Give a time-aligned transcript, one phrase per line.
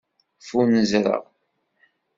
[0.43, 1.23] Ffunzreɣ.